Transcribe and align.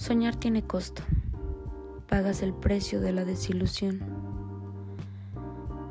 Soñar 0.00 0.34
tiene 0.34 0.66
costo. 0.66 1.02
Pagas 2.08 2.40
el 2.40 2.54
precio 2.54 3.02
de 3.02 3.12
la 3.12 3.26
desilusión. 3.26 4.00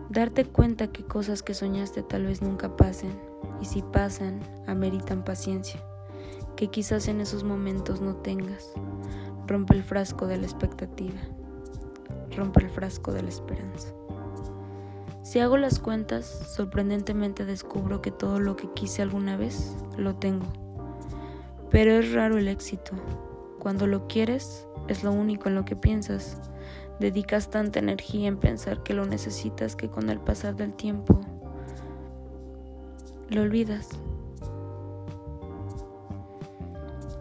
Darte 0.09 0.45
cuenta 0.45 0.87
que 0.87 1.05
cosas 1.05 1.43
que 1.43 1.53
soñaste 1.53 2.01
tal 2.01 2.25
vez 2.25 2.41
nunca 2.41 2.75
pasen, 2.75 3.11
y 3.61 3.65
si 3.65 3.83
pasan, 3.83 4.39
ameritan 4.65 5.23
paciencia, 5.23 5.79
que 6.55 6.69
quizás 6.69 7.07
en 7.07 7.21
esos 7.21 7.43
momentos 7.43 8.01
no 8.01 8.15
tengas. 8.15 8.73
Rompe 9.45 9.75
el 9.75 9.83
frasco 9.83 10.25
de 10.25 10.37
la 10.37 10.47
expectativa. 10.47 11.19
Rompe 12.35 12.63
el 12.63 12.71
frasco 12.71 13.11
de 13.11 13.21
la 13.21 13.29
esperanza. 13.29 13.89
Si 15.21 15.37
hago 15.37 15.55
las 15.55 15.77
cuentas, 15.77 16.25
sorprendentemente 16.25 17.45
descubro 17.45 18.01
que 18.01 18.09
todo 18.09 18.39
lo 18.39 18.55
que 18.55 18.73
quise 18.73 19.03
alguna 19.03 19.37
vez 19.37 19.77
lo 19.97 20.15
tengo. 20.15 20.47
Pero 21.69 21.91
es 21.91 22.11
raro 22.11 22.39
el 22.39 22.47
éxito. 22.47 22.93
Cuando 23.59 23.87
lo 23.87 24.07
quieres, 24.07 24.65
es 24.87 25.03
lo 25.03 25.11
único 25.11 25.49
en 25.49 25.55
lo 25.55 25.65
que 25.65 25.75
piensas. 25.75 26.37
Dedicas 27.01 27.49
tanta 27.49 27.79
energía 27.79 28.29
en 28.29 28.37
pensar 28.37 28.83
que 28.83 28.93
lo 28.93 29.05
necesitas 29.05 29.75
que 29.75 29.89
con 29.89 30.09
el 30.09 30.19
pasar 30.19 30.55
del 30.55 30.73
tiempo 30.73 31.19
lo 33.29 33.41
olvidas. 33.41 33.89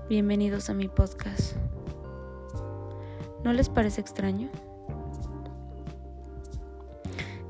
Bienvenidos 0.08 0.70
a 0.70 0.74
mi 0.74 0.88
podcast. 0.88 1.56
¿No 3.44 3.52
les 3.52 3.68
parece 3.68 4.00
extraño? 4.00 4.48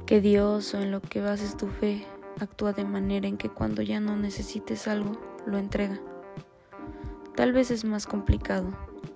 Que 0.06 0.20
Dios 0.22 0.72
o 0.72 0.78
en 0.78 0.90
lo 0.90 1.02
que 1.02 1.20
bases 1.20 1.56
tu 1.56 1.68
fe 1.68 2.04
actúa 2.40 2.72
de 2.72 2.84
manera 2.84 3.28
en 3.28 3.36
que 3.36 3.50
cuando 3.50 3.82
ya 3.82 4.00
no 4.00 4.16
necesites 4.16 4.88
algo, 4.88 5.12
lo 5.46 5.58
entrega. 5.58 6.00
Tal 7.38 7.52
vez 7.52 7.70
es 7.70 7.84
más 7.84 8.08
complicado 8.08 8.66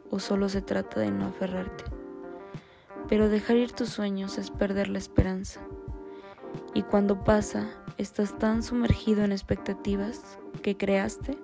o 0.08 0.20
solo 0.20 0.48
se 0.48 0.62
trata 0.62 1.00
de 1.00 1.10
no 1.10 1.26
aferrarte. 1.26 1.82
Pero 3.08 3.28
dejar 3.28 3.56
ir 3.56 3.72
tus 3.72 3.88
sueños 3.88 4.38
es 4.38 4.48
perder 4.48 4.86
la 4.86 4.98
esperanza. 4.98 5.60
Y 6.72 6.82
cuando 6.82 7.24
pasa, 7.24 7.68
estás 7.98 8.38
tan 8.38 8.62
sumergido 8.62 9.24
en 9.24 9.32
expectativas 9.32 10.38
que 10.62 10.76
creaste 10.76 11.36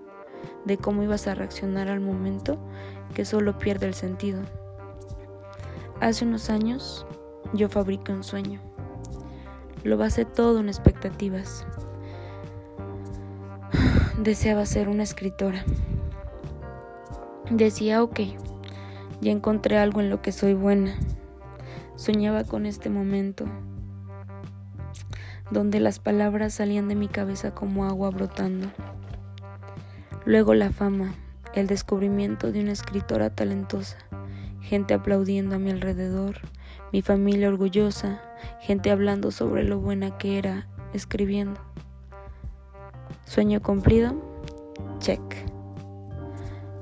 de 0.66 0.78
cómo 0.78 1.02
ibas 1.02 1.26
a 1.26 1.34
reaccionar 1.34 1.88
al 1.88 1.98
momento 1.98 2.56
que 3.12 3.24
solo 3.24 3.58
pierde 3.58 3.86
el 3.86 3.94
sentido. 3.94 4.42
Hace 5.98 6.26
unos 6.26 6.48
años 6.48 7.04
yo 7.54 7.68
fabriqué 7.68 8.12
un 8.12 8.22
sueño. 8.22 8.60
Lo 9.82 9.96
basé 9.96 10.24
todo 10.24 10.60
en 10.60 10.68
expectativas. 10.68 11.66
Deseaba 14.18 14.64
ser 14.64 14.88
una 14.88 15.02
escritora. 15.02 15.64
Decía, 17.50 18.02
ok, 18.02 18.20
ya 19.20 19.32
encontré 19.32 19.78
algo 19.78 20.00
en 20.00 20.10
lo 20.10 20.20
que 20.20 20.32
soy 20.32 20.54
buena. 20.54 20.96
Soñaba 21.96 22.44
con 22.44 22.66
este 22.66 22.90
momento, 22.90 23.46
donde 25.50 25.80
las 25.80 25.98
palabras 25.98 26.54
salían 26.54 26.88
de 26.88 26.94
mi 26.94 27.08
cabeza 27.08 27.54
como 27.54 27.86
agua 27.86 28.10
brotando. 28.10 28.68
Luego 30.26 30.52
la 30.52 30.70
fama, 30.70 31.14
el 31.54 31.66
descubrimiento 31.66 32.52
de 32.52 32.60
una 32.60 32.72
escritora 32.72 33.30
talentosa, 33.30 33.96
gente 34.60 34.92
aplaudiendo 34.92 35.56
a 35.56 35.58
mi 35.58 35.70
alrededor, 35.70 36.36
mi 36.92 37.00
familia 37.00 37.48
orgullosa, 37.48 38.20
gente 38.60 38.90
hablando 38.90 39.30
sobre 39.30 39.64
lo 39.64 39.80
buena 39.80 40.18
que 40.18 40.38
era 40.38 40.68
escribiendo. 40.92 41.60
Sueño 43.24 43.62
cumplido, 43.62 44.14
check. 44.98 45.47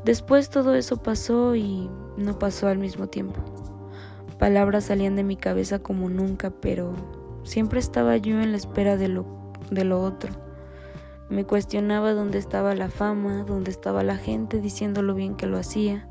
Después 0.06 0.50
todo 0.50 0.76
eso 0.76 0.98
pasó 0.98 1.56
y 1.56 1.90
no 2.16 2.38
pasó 2.38 2.68
al 2.68 2.78
mismo 2.78 3.08
tiempo. 3.08 3.40
Palabras 4.38 4.84
salían 4.84 5.16
de 5.16 5.24
mi 5.24 5.34
cabeza 5.34 5.80
como 5.80 6.08
nunca, 6.08 6.50
pero 6.50 6.94
siempre 7.42 7.80
estaba 7.80 8.16
yo 8.16 8.40
en 8.40 8.52
la 8.52 8.56
espera 8.56 8.96
de 8.96 9.08
lo, 9.08 9.26
otro. 10.00 10.32
Me 11.28 11.42
cuestionaba 11.42 12.12
dónde 12.12 12.38
estaba 12.38 12.76
la 12.76 12.88
fama, 12.88 13.42
dónde 13.42 13.72
estaba 13.72 14.04
la 14.04 14.16
gente 14.16 14.60
diciendo 14.60 15.02
lo 15.02 15.12
bien 15.12 15.34
que 15.34 15.48
lo 15.48 15.58
hacía. 15.58 16.08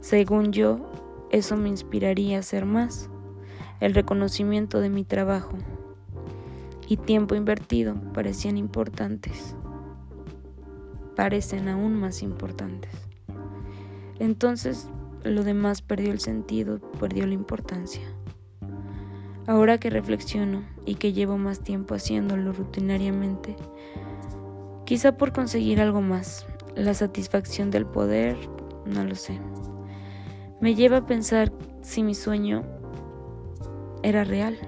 Según 0.00 0.50
yo, 0.50 0.90
eso 1.30 1.56
me 1.56 1.68
inspiraría 1.68 2.38
a 2.38 2.40
hacer 2.40 2.64
más. 2.64 3.08
El 3.78 3.94
reconocimiento 3.94 4.80
de 4.80 4.90
mi 4.90 5.04
trabajo 5.04 5.56
y 6.88 6.96
tiempo 6.96 7.36
invertido 7.36 7.94
parecían 8.12 8.56
importantes. 8.56 9.54
Parecen 11.14 11.68
aún 11.68 11.94
más 11.94 12.24
importantes. 12.24 13.07
Entonces 14.18 14.88
lo 15.24 15.44
demás 15.44 15.82
perdió 15.82 16.12
el 16.12 16.20
sentido, 16.20 16.80
perdió 16.98 17.26
la 17.26 17.34
importancia. 17.34 18.02
Ahora 19.46 19.78
que 19.78 19.90
reflexiono 19.90 20.62
y 20.84 20.96
que 20.96 21.12
llevo 21.12 21.38
más 21.38 21.60
tiempo 21.60 21.94
haciéndolo 21.94 22.52
rutinariamente, 22.52 23.56
quizá 24.84 25.16
por 25.16 25.32
conseguir 25.32 25.80
algo 25.80 26.02
más, 26.02 26.46
la 26.76 26.94
satisfacción 26.94 27.70
del 27.70 27.86
poder, 27.86 28.36
no 28.84 29.04
lo 29.04 29.14
sé. 29.14 29.40
Me 30.60 30.74
lleva 30.74 30.98
a 30.98 31.06
pensar 31.06 31.52
si 31.82 32.02
mi 32.02 32.14
sueño 32.14 32.62
era 34.02 34.24
real. 34.24 34.58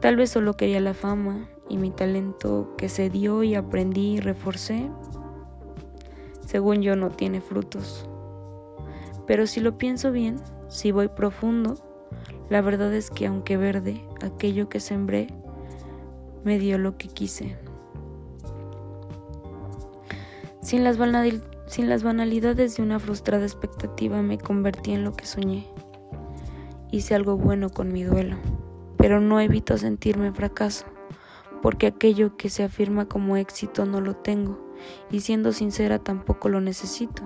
Tal 0.00 0.16
vez 0.16 0.30
solo 0.30 0.56
quería 0.56 0.80
la 0.80 0.94
fama 0.94 1.48
y 1.68 1.76
mi 1.76 1.90
talento 1.90 2.74
que 2.76 2.88
se 2.88 3.10
dio 3.10 3.42
y 3.42 3.54
aprendí 3.54 4.14
y 4.14 4.20
reforcé 4.20 4.90
según 6.48 6.80
yo 6.80 6.96
no 6.96 7.10
tiene 7.10 7.42
frutos. 7.42 8.08
Pero 9.26 9.46
si 9.46 9.60
lo 9.60 9.76
pienso 9.76 10.12
bien, 10.12 10.40
si 10.68 10.92
voy 10.92 11.08
profundo, 11.08 11.74
la 12.48 12.62
verdad 12.62 12.94
es 12.94 13.10
que 13.10 13.26
aunque 13.26 13.58
verde, 13.58 14.02
aquello 14.22 14.70
que 14.70 14.80
sembré 14.80 15.26
me 16.44 16.58
dio 16.58 16.78
lo 16.78 16.96
que 16.96 17.08
quise. 17.08 17.58
Sin 20.62 20.84
las, 20.84 20.96
banalidades 20.96 22.76
de 22.76 22.82
una 22.82 22.98
frustrada 22.98 23.44
expectativa 23.44 24.22
me 24.22 24.38
convertí 24.38 24.92
en 24.92 25.04
lo 25.04 25.12
que 25.12 25.26
soñé. 25.26 25.66
Hice 26.90 27.14
algo 27.14 27.36
bueno 27.36 27.68
con 27.68 27.92
mi 27.92 28.04
duelo, 28.04 28.36
pero 28.96 29.20
no 29.20 29.38
evito 29.38 29.76
sentirme 29.76 30.32
fracaso, 30.32 30.86
porque 31.62 31.86
aquello 31.86 32.36
que 32.36 32.50
se 32.50 32.62
afirma 32.62 33.06
como 33.06 33.36
éxito 33.36 33.84
no 33.86 34.00
lo 34.00 34.14
tengo 34.16 34.58
y 35.10 35.20
siendo 35.20 35.52
sincera 35.52 35.98
tampoco 35.98 36.48
lo 36.48 36.60
necesito. 36.60 37.22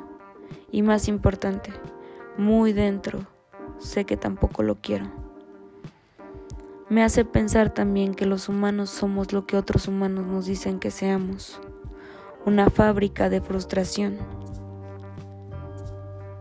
Y 0.70 0.82
más 0.82 1.08
importante, 1.08 1.70
muy 2.38 2.72
dentro, 2.72 3.26
sé 3.78 4.04
que 4.04 4.16
tampoco 4.16 4.62
lo 4.62 4.76
quiero. 4.80 5.06
Me 6.88 7.02
hace 7.02 7.24
pensar 7.24 7.72
también 7.72 8.14
que 8.14 8.26
los 8.26 8.48
humanos 8.48 8.90
somos 8.90 9.32
lo 9.32 9.46
que 9.46 9.56
otros 9.56 9.88
humanos 9.88 10.26
nos 10.26 10.46
dicen 10.46 10.78
que 10.78 10.90
seamos, 10.90 11.60
una 12.44 12.70
fábrica 12.70 13.30
de 13.30 13.40
frustración. 13.40 14.18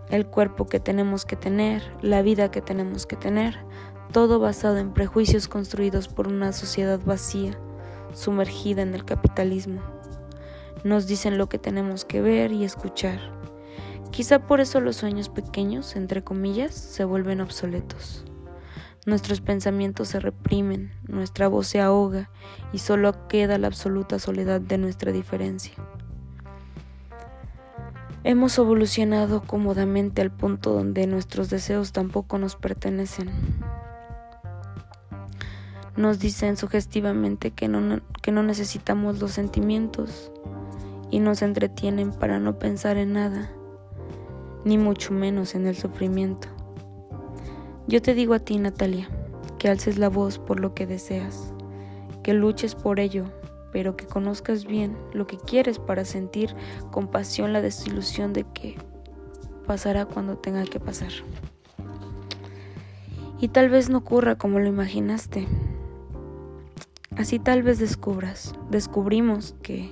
El 0.10 0.26
cuerpo 0.26 0.66
que 0.66 0.82
tenemos 0.82 1.24
que 1.26 1.38
tener, 1.38 1.84
la 2.02 2.22
vida 2.22 2.52
que 2.52 2.62
tenemos 2.62 3.06
que 3.06 3.16
tener, 3.16 3.60
todo 4.12 4.40
basado 4.40 4.78
en 4.78 4.94
prejuicios 4.94 5.48
construidos 5.48 6.10
por 6.10 6.28
una 6.28 6.52
sociedad 6.52 7.00
vacía, 7.06 7.58
sumergida 8.14 8.82
en 8.82 8.94
el 8.94 9.06
capitalismo 9.06 9.82
nos 10.84 11.08
dicen 11.08 11.38
lo 11.38 11.48
que 11.48 11.58
tenemos 11.58 12.06
que 12.06 12.22
ver 12.22 12.52
y 12.52 12.64
escuchar. 12.64 13.20
Quizá 14.12 14.40
por 14.46 14.60
eso 14.60 14.82
los 14.82 14.98
sueños 14.98 15.30
pequeños, 15.30 15.96
entre 15.96 16.24
comillas, 16.24 16.74
se 16.74 17.06
vuelven 17.06 17.42
obsoletos. 17.42 18.26
Nuestros 19.06 19.42
pensamientos 19.42 20.10
se 20.10 20.20
reprimen, 20.20 20.92
nuestra 21.08 21.48
voz 21.48 21.68
se 21.68 21.82
ahoga 21.82 22.30
y 22.72 22.80
solo 22.80 23.28
queda 23.28 23.58
la 23.58 23.68
absoluta 23.68 24.20
soledad 24.20 24.62
de 24.62 24.78
nuestra 24.78 25.12
diferencia. 25.12 25.74
Hemos 28.24 28.56
evolucionado 28.60 29.42
cómodamente 29.42 30.22
al 30.22 30.30
punto 30.30 30.74
donde 30.74 31.08
nuestros 31.08 31.50
deseos 31.50 31.92
tampoco 31.92 32.38
nos 32.38 32.56
pertenecen. 32.56 33.32
Nos 36.02 36.18
dicen 36.18 36.58
sugestivamente 36.58 37.52
que 37.52 37.68
no, 37.68 38.02
que 38.24 38.32
no 38.32 38.42
necesitamos 38.42 39.20
los 39.20 39.34
sentimientos, 39.34 40.32
y 41.12 41.20
nos 41.20 41.44
entretienen 41.44 42.10
para 42.12 42.40
no 42.40 42.58
pensar 42.58 42.98
en 42.98 43.14
nada, 43.14 43.52
ni 44.66 44.80
mucho 44.80 45.14
menos 45.14 45.54
en 45.54 45.68
el 45.68 45.76
sufrimiento. 45.76 46.48
Yo 47.88 48.02
te 48.02 48.16
digo 48.16 48.34
a 48.34 48.40
ti, 48.40 48.58
Natalia, 48.58 49.10
que 49.60 49.70
alces 49.70 50.00
la 50.00 50.10
voz 50.10 50.40
por 50.40 50.60
lo 50.60 50.74
que 50.74 50.88
deseas, 50.88 51.54
que 52.24 52.34
luches 52.34 52.74
por 52.74 53.00
ello, 53.00 53.26
pero 53.72 53.96
que 53.96 54.08
conozcas 54.08 54.66
bien 54.66 54.98
lo 55.14 55.28
que 55.28 55.38
quieres 55.38 55.78
para 55.78 56.04
sentir 56.04 56.56
con 56.90 57.10
pasión 57.10 57.54
la 57.54 57.62
desilusión 57.62 58.34
de 58.34 58.44
que 58.46 58.76
pasará 59.68 60.08
cuando 60.08 60.36
tenga 60.36 60.64
que 60.64 60.80
pasar. 60.80 61.12
Y 63.40 63.50
tal 63.50 63.70
vez 63.70 63.88
no 63.92 64.00
ocurra 64.00 64.36
como 64.36 64.58
lo 64.58 64.66
imaginaste. 64.66 65.48
Así 67.22 67.38
tal 67.38 67.62
vez 67.62 67.78
descubras, 67.78 68.56
descubrimos 68.72 69.54
que 69.62 69.92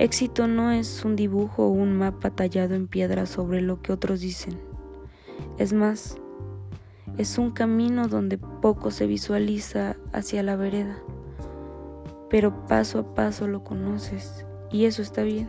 Éxito 0.00 0.48
no 0.48 0.72
es 0.72 1.04
un 1.04 1.14
dibujo 1.14 1.66
o 1.66 1.68
un 1.68 1.96
mapa 1.96 2.30
tallado 2.30 2.74
en 2.74 2.88
piedra 2.88 3.24
sobre 3.26 3.60
lo 3.60 3.80
que 3.82 3.92
otros 3.92 4.18
dicen. 4.18 4.60
Es 5.58 5.72
más, 5.72 6.16
es 7.18 7.38
un 7.38 7.52
camino 7.52 8.08
donde 8.08 8.36
poco 8.36 8.90
se 8.90 9.06
visualiza 9.06 9.94
hacia 10.12 10.42
la 10.42 10.56
vereda, 10.56 10.98
pero 12.28 12.66
paso 12.66 12.98
a 12.98 13.14
paso 13.14 13.46
lo 13.46 13.62
conoces 13.62 14.44
y 14.72 14.86
eso 14.86 15.02
está 15.02 15.22
bien. 15.22 15.48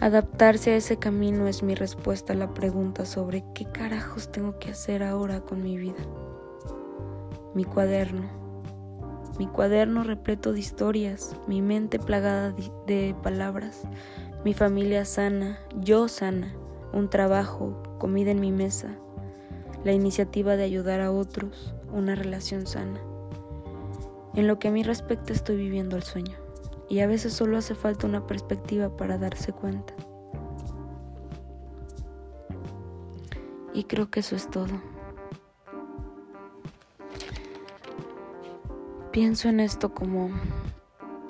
Adaptarse 0.00 0.72
a 0.72 0.76
ese 0.76 0.98
camino 0.98 1.48
es 1.48 1.62
mi 1.62 1.74
respuesta 1.74 2.34
a 2.34 2.36
la 2.36 2.52
pregunta 2.52 3.06
sobre 3.06 3.44
qué 3.54 3.64
carajos 3.64 4.30
tengo 4.30 4.58
que 4.58 4.70
hacer 4.70 5.02
ahora 5.02 5.40
con 5.40 5.62
mi 5.62 5.78
vida. 5.78 6.04
Mi 7.54 7.64
cuaderno 7.64 8.46
mi 9.38 9.46
cuaderno 9.46 10.02
repleto 10.02 10.52
de 10.54 10.60
historias, 10.60 11.36
mi 11.46 11.60
mente 11.60 11.98
plagada 11.98 12.54
de 12.86 13.14
palabras, 13.22 13.82
mi 14.44 14.54
familia 14.54 15.04
sana, 15.04 15.58
yo 15.78 16.08
sana, 16.08 16.54
un 16.94 17.10
trabajo, 17.10 17.82
comida 17.98 18.30
en 18.30 18.40
mi 18.40 18.50
mesa, 18.50 18.96
la 19.84 19.92
iniciativa 19.92 20.56
de 20.56 20.64
ayudar 20.64 21.02
a 21.02 21.12
otros, 21.12 21.74
una 21.92 22.14
relación 22.14 22.66
sana. 22.66 22.98
En 24.34 24.46
lo 24.46 24.58
que 24.58 24.68
a 24.68 24.70
mí 24.70 24.82
respecta 24.82 25.34
estoy 25.34 25.56
viviendo 25.56 25.96
el 25.96 26.02
sueño 26.02 26.45
y 26.88 27.00
a 27.00 27.06
veces 27.06 27.32
solo 27.32 27.56
hace 27.56 27.74
falta 27.74 28.06
una 28.06 28.26
perspectiva 28.26 28.96
para 28.96 29.18
darse 29.18 29.52
cuenta. 29.52 29.94
Y 33.72 33.84
creo 33.84 34.10
que 34.10 34.20
eso 34.20 34.36
es 34.36 34.48
todo. 34.48 34.72
Pienso 39.10 39.48
en 39.48 39.60
esto 39.60 39.92
como 39.92 40.30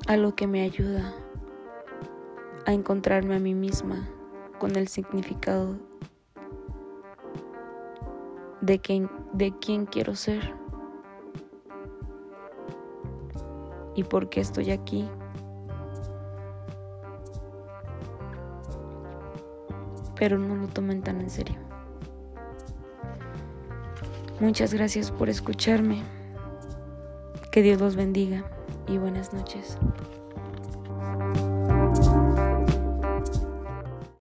algo 0.09 0.35
que 0.35 0.47
me 0.47 0.63
ayuda 0.63 1.15
a 2.67 2.73
encontrarme 2.73 3.37
a 3.37 3.41
mí 3.41 3.55
misma 3.55 4.09
con 4.59 4.77
el 4.77 4.89
significado 4.89 5.77
de 8.61 8.81
quién, 8.81 9.11
de 9.33 9.57
quién 9.59 9.87
quiero 9.87 10.15
ser 10.15 10.55
y 13.95 14.05
por 14.05 14.29
qué 14.29 14.41
estoy 14.41 14.71
aquí. 14.71 15.09
Pero 20.27 20.41
no 20.41 20.57
lo 20.57 20.67
tomen 20.67 21.03
tan 21.03 21.21
en 21.21 21.31
serio. 21.31 21.55
Muchas 24.41 24.75
gracias 24.75 25.13
por 25.13 25.29
escucharme. 25.29 26.03
Que 27.53 27.63
Dios 27.63 27.81
los 27.81 27.95
bendiga 27.95 28.43
y 28.89 28.99
buenas 28.99 29.33
noches. 29.33 29.79